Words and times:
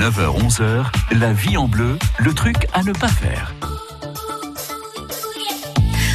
9h-11h, 0.00 0.86
la 1.18 1.34
vie 1.34 1.58
en 1.58 1.68
bleu, 1.68 1.98
le 2.20 2.32
truc 2.32 2.56
à 2.72 2.82
ne 2.82 2.90
pas 2.90 3.08
faire. 3.08 3.54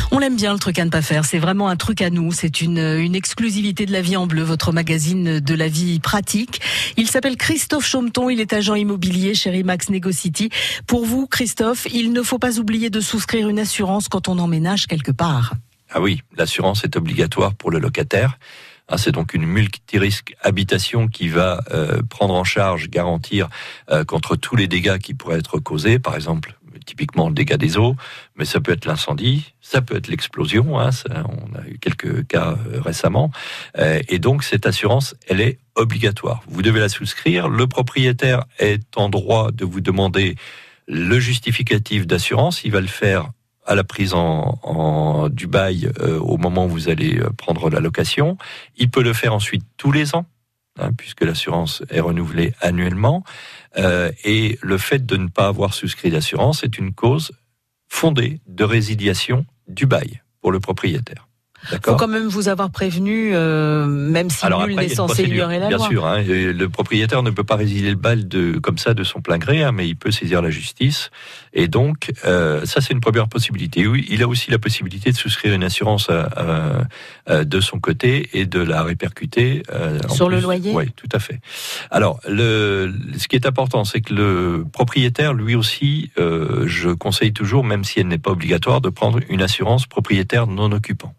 On 0.09 0.17
l'aime 0.17 0.35
bien 0.35 0.53
le 0.53 0.57
truc 0.57 0.79
à 0.79 0.85
ne 0.85 0.89
pas 0.89 1.03
faire. 1.03 1.23
C'est 1.23 1.37
vraiment 1.37 1.67
un 1.67 1.75
truc 1.75 2.01
à 2.01 2.09
nous. 2.09 2.31
C'est 2.31 2.61
une, 2.61 2.79
une 2.79 3.13
exclusivité 3.13 3.85
de 3.85 3.91
la 3.91 4.01
vie 4.01 4.17
en 4.17 4.25
bleu, 4.25 4.41
votre 4.41 4.71
magazine 4.71 5.39
de 5.39 5.53
la 5.53 5.67
vie 5.67 5.99
pratique. 5.99 6.61
Il 6.97 7.07
s'appelle 7.07 7.37
Christophe 7.37 7.85
Chaumeton. 7.85 8.27
Il 8.27 8.41
est 8.41 8.53
agent 8.53 8.73
immobilier 8.73 9.35
chez 9.35 9.55
Remax 9.55 9.91
Negocity. 9.91 10.49
Pour 10.87 11.05
vous, 11.05 11.27
Christophe, 11.27 11.85
il 11.93 12.11
ne 12.11 12.23
faut 12.23 12.39
pas 12.39 12.57
oublier 12.57 12.89
de 12.89 13.01
souscrire 13.01 13.49
une 13.49 13.59
assurance 13.59 14.07
quand 14.07 14.29
on 14.29 14.39
emménage 14.39 14.87
quelque 14.87 15.11
part. 15.11 15.53
Ah 15.93 16.01
oui, 16.01 16.23
l'assurance 16.35 16.83
est 16.85 16.95
obligatoire 16.95 17.53
pour 17.53 17.69
le 17.69 17.77
locataire. 17.77 18.39
Ah, 18.87 18.97
c'est 18.97 19.11
donc 19.11 19.33
une 19.33 19.45
multirisque 19.45 20.35
habitation 20.41 21.07
qui 21.07 21.27
va 21.27 21.63
euh, 21.71 22.01
prendre 22.07 22.35
en 22.35 22.43
charge, 22.43 22.89
garantir 22.89 23.49
euh, 23.89 24.05
contre 24.05 24.35
tous 24.35 24.55
les 24.55 24.67
dégâts 24.67 24.99
qui 24.99 25.15
pourraient 25.15 25.39
être 25.39 25.59
causés, 25.59 25.97
par 25.99 26.15
exemple 26.15 26.55
typiquement 26.85 27.29
le 27.29 27.33
dégât 27.33 27.57
des 27.57 27.77
eaux, 27.77 27.95
mais 28.35 28.43
ça 28.43 28.59
peut 28.59 28.73
être 28.73 28.85
l'incendie, 28.85 29.53
ça 29.61 29.81
peut 29.81 29.95
être 29.95 30.09
l'explosion. 30.09 30.77
Hein, 30.77 30.89
on 31.09 31.57
a 31.57 31.65
eu 31.67 31.79
quelques 31.79 32.27
cas 32.27 32.57
euh, 32.67 32.81
récemment, 32.81 33.31
et 34.07 34.19
donc 34.19 34.43
cette 34.43 34.67
assurance, 34.67 35.15
elle 35.27 35.41
est 35.41 35.57
obligatoire. 35.75 36.43
Vous 36.47 36.61
devez 36.61 36.79
la 36.79 36.89
souscrire. 36.89 37.47
Le 37.47 37.65
propriétaire 37.65 38.43
est 38.59 38.97
en 38.97 39.09
droit 39.09 39.51
de 39.51 39.65
vous 39.65 39.81
demander 39.81 40.35
le 40.87 41.19
justificatif 41.19 42.05
d'assurance. 42.05 42.63
Il 42.63 42.71
va 42.71 42.81
le 42.81 42.87
faire 42.87 43.31
à 43.65 43.75
la 43.75 43.83
prise 43.83 44.13
en, 44.13 44.59
en 44.63 45.29
du 45.29 45.47
bail 45.47 45.89
euh, 45.99 46.19
au 46.19 46.37
moment 46.37 46.65
où 46.65 46.69
vous 46.69 46.89
allez 46.89 47.17
euh, 47.17 47.29
prendre 47.31 47.69
la 47.69 47.79
location. 47.79 48.37
Il 48.77 48.89
peut 48.89 49.03
le 49.03 49.13
faire 49.13 49.33
ensuite 49.33 49.63
tous 49.77 49.91
les 49.91 50.15
ans, 50.15 50.25
hein, 50.79 50.91
puisque 50.93 51.21
l'assurance 51.21 51.83
est 51.89 51.99
renouvelée 51.99 52.53
annuellement. 52.61 53.23
Euh, 53.77 54.11
et 54.23 54.57
le 54.61 54.77
fait 54.77 55.05
de 55.05 55.17
ne 55.17 55.27
pas 55.27 55.47
avoir 55.47 55.73
souscrit 55.73 56.11
d'assurance 56.11 56.63
est 56.63 56.77
une 56.77 56.93
cause 56.93 57.31
fondée 57.87 58.39
de 58.47 58.63
résiliation 58.63 59.45
du 59.67 59.85
bail 59.85 60.21
pour 60.41 60.51
le 60.51 60.59
propriétaire. 60.59 61.27
Il 61.71 61.79
faut 61.83 61.95
quand 61.95 62.07
même 62.07 62.27
vous 62.27 62.47
avoir 62.47 62.69
prévenu, 62.69 63.31
euh, 63.33 63.85
même 63.87 64.29
si 64.29 64.45
Alors 64.45 64.67
nul 64.67 64.75
n'est 64.75 64.89
censé 64.89 65.23
ignorer 65.23 65.59
la 65.59 65.67
bien 65.67 65.77
loi. 65.77 65.89
Bien 65.89 65.97
sûr, 65.97 66.05
hein, 66.05 66.21
le 66.23 66.65
propriétaire 66.67 67.23
ne 67.23 67.31
peut 67.31 67.43
pas 67.43 67.55
résilier 67.55 67.89
le 67.89 67.95
bail 67.95 68.25
de, 68.25 68.59
comme 68.59 68.77
ça 68.77 68.93
de 68.93 69.03
son 69.03 69.21
plein 69.21 69.37
gré, 69.37 69.63
hein, 69.63 69.71
mais 69.71 69.87
il 69.87 69.95
peut 69.95 70.11
saisir 70.11 70.41
la 70.41 70.51
justice. 70.51 71.09
Et 71.53 71.67
donc, 71.67 72.11
euh, 72.25 72.65
ça 72.65 72.81
c'est 72.81 72.93
une 72.93 72.99
première 72.99 73.27
possibilité. 73.27 73.87
Oui, 73.87 74.05
il 74.09 74.21
a 74.21 74.27
aussi 74.27 74.51
la 74.51 74.59
possibilité 74.59 75.11
de 75.11 75.17
souscrire 75.17 75.53
une 75.53 75.63
assurance 75.63 76.09
à, 76.09 77.43
de 77.43 77.59
son 77.61 77.79
côté 77.79 78.29
et 78.33 78.45
de 78.45 78.59
la 78.59 78.83
répercuter 78.83 79.63
euh, 79.71 79.99
sur 80.09 80.29
le 80.29 80.39
loyer? 80.39 80.71
Oui, 80.73 80.91
tout 80.95 81.09
à 81.11 81.19
fait. 81.19 81.39
Alors, 81.91 82.19
le, 82.27 82.93
ce 83.17 83.27
qui 83.27 83.35
est 83.35 83.45
important, 83.45 83.83
c'est 83.83 84.01
que 84.01 84.13
le 84.13 84.65
propriétaire, 84.71 85.33
lui 85.33 85.55
aussi, 85.55 86.11
euh, 86.19 86.65
je 86.67 86.89
conseille 86.89 87.33
toujours, 87.33 87.63
même 87.63 87.83
si 87.83 87.99
elle 87.99 88.07
n'est 88.07 88.17
pas 88.17 88.31
obligatoire, 88.31 88.81
de 88.81 88.89
prendre 88.89 89.19
une 89.29 89.41
assurance 89.41 89.87
propriétaire 89.87 90.47
non 90.47 90.71
occupant. 90.71 91.13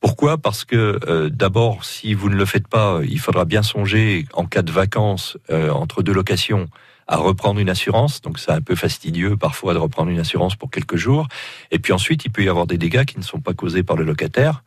Pourquoi? 0.00 0.38
Parce 0.38 0.64
que 0.64 0.98
euh, 1.08 1.30
d'abord, 1.30 1.84
si 1.84 2.14
vous 2.14 2.28
ne 2.28 2.36
le 2.36 2.44
faites 2.44 2.68
pas, 2.68 3.00
il 3.08 3.18
faudra 3.18 3.44
bien 3.44 3.62
songer 3.62 4.26
en 4.34 4.46
cas 4.46 4.62
de 4.62 4.72
vacances 4.72 5.38
euh, 5.50 5.70
entre 5.70 6.02
deux 6.02 6.12
locations 6.12 6.68
à 7.08 7.16
reprendre 7.16 7.60
une 7.60 7.70
assurance. 7.70 8.20
Donc 8.20 8.38
c'est 8.38 8.50
un 8.50 8.60
peu 8.60 8.74
fastidieux 8.74 9.36
parfois 9.36 9.74
de 9.74 9.78
reprendre 9.78 10.10
une 10.10 10.18
assurance 10.18 10.56
pour 10.56 10.70
quelques 10.70 10.96
jours. 10.96 11.28
Et 11.70 11.78
puis 11.78 11.92
ensuite, 11.92 12.24
il 12.24 12.30
peut 12.30 12.42
y 12.42 12.48
avoir 12.48 12.66
des 12.66 12.78
dégâts 12.78 13.04
qui 13.04 13.18
ne 13.18 13.22
sont 13.22 13.40
pas 13.40 13.54
causés 13.54 13.82
par 13.82 13.96
le 13.96 14.04
locataire. 14.04 14.62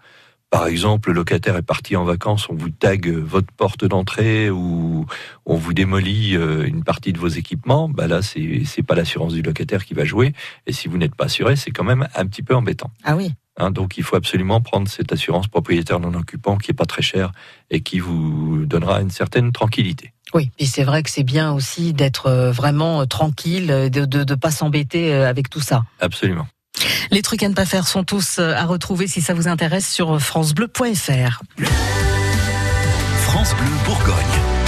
Par 0.50 0.66
exemple, 0.66 1.10
le 1.10 1.16
locataire 1.16 1.56
est 1.58 1.62
parti 1.62 1.96
en 1.96 2.04
vacances, 2.06 2.50
on 2.50 2.56
vous 2.56 2.72
tag 2.72 3.08
votre 3.08 3.52
porte 3.54 3.86
d'entrée 3.86 4.50
ou 4.50 5.06
on 5.46 5.56
vous 5.56 5.74
démolit 5.74 6.36
euh, 6.36 6.66
une 6.66 6.84
partie 6.84 7.14
de 7.14 7.20
vos 7.20 7.28
équipements. 7.28 7.88
Bah 7.88 8.08
là, 8.08 8.22
c'est 8.24 8.84
pas 8.84 8.96
l'assurance 8.96 9.34
du 9.34 9.44
locataire 9.44 9.86
qui 9.86 9.94
va 9.94 10.06
jouer. 10.06 10.34
Et 10.66 10.74
si 10.74 10.88
vous 10.88 10.98
n'êtes 10.98 11.14
pas 11.14 11.26
assuré, 11.26 11.56
c'est 11.56 11.70
quand 11.70 11.84
même 11.84 12.08
un 12.16 12.26
petit 12.26 12.42
peu 12.42 12.56
embêtant. 12.56 12.90
Ah 13.04 13.16
oui. 13.16 13.34
Hein, 13.60 13.72
donc 13.72 13.98
il 13.98 14.04
faut 14.04 14.16
absolument 14.16 14.62
prendre 14.62 14.88
cette 14.88 15.12
assurance 15.12 15.48
propriétaire 15.48 16.00
non 16.00 16.14
occupant 16.14 16.58
qui 16.58 16.72
est 16.72 16.74
pas 16.74 16.86
très 16.86 17.02
chère 17.02 17.32
et 17.70 17.82
qui 17.82 18.00
vous 18.00 18.66
donnera 18.66 19.02
une 19.02 19.12
certaine 19.12 19.52
tranquillité. 19.52 20.14
Oui, 20.34 20.52
et 20.60 20.66
c'est 20.66 20.84
vrai 20.84 21.04
que 21.04 21.10
c'est 21.10 21.24
bien 21.24 21.52
aussi 21.52 21.94
d'être 21.94 22.28
euh, 22.28 22.52
vraiment 22.52 23.06
tranquille, 23.06 23.68
de 23.68 24.02
ne 24.02 24.24
de, 24.24 24.36
pas 24.36 24.52
s'embêter 24.52 25.14
euh, 25.14 25.28
avec 25.28 25.50
tout 25.50 25.62
ça. 25.62 25.84
Absolument. 26.00 26.48
Les 27.12 27.22
trucs 27.22 27.44
à 27.44 27.50
ne 27.50 27.56
pas 27.56 27.66
faire 27.66 27.88
sont 27.88 28.04
tous 28.04 28.38
euh, 28.40 28.54
à 28.54 28.66
retrouver 28.66 29.08
si 29.08 29.22
ça 29.22 29.34
vous 29.34 29.48
intéresse 29.48 29.92
sur 29.92 30.22
francebleu.fr. 30.22 31.42
France 33.24 33.56
Bleu 33.56 33.72
Bourgogne. 33.86 34.59